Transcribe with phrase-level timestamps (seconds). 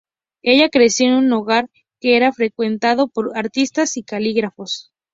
[0.41, 1.69] Ella creció en un hogar
[1.99, 4.91] que era frecuentado por artistas y calígrafos.